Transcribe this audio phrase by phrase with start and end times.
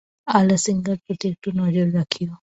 [0.27, 2.31] আলাসিঙ্গার প্রতি একটু নজর রাখিও।